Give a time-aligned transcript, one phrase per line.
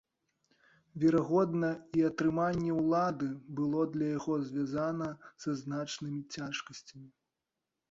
[1.01, 1.69] Верагодна,
[1.99, 3.29] і атрыманне улады
[3.61, 5.09] было для яго звязана
[5.47, 7.09] са значнымі цяжкасцямі.